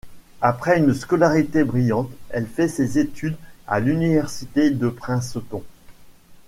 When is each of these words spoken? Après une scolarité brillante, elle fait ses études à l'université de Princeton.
Après 0.41 0.79
une 0.79 0.95
scolarité 0.95 1.63
brillante, 1.63 2.09
elle 2.31 2.47
fait 2.47 2.67
ses 2.67 2.97
études 2.97 3.37
à 3.67 3.79
l'université 3.79 4.71
de 4.71 4.89
Princeton. 4.89 5.63